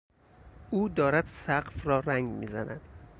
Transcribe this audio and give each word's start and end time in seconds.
او 0.71 0.89
دارد 0.89 1.27
سقف 1.27 1.87
را 1.87 1.99
رنگ 1.99 2.29
میزند. 2.29 2.81